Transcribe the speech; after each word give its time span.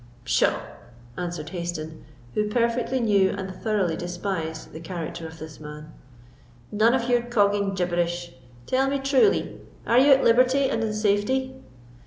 "Pshaw!" 0.25 0.59
answered 1.15 1.49
Hayston, 1.51 2.03
who 2.33 2.49
perfectly 2.49 2.99
knew 2.99 3.29
and 3.37 3.53
thoroughly 3.55 3.95
despised 3.95 4.71
the 4.73 4.79
character 4.79 5.27
of 5.27 5.37
this 5.37 5.59
man, 5.59 5.93
"none 6.71 6.95
of 6.95 7.07
your 7.07 7.21
cogging 7.21 7.75
gibberish; 7.75 8.31
tell 8.65 8.89
me 8.89 8.97
truly, 8.97 9.61
are 9.85 9.99
you 9.99 10.11
at 10.11 10.23
liberty 10.23 10.67
and 10.71 10.83
in 10.83 10.95
safety?" 10.95 11.55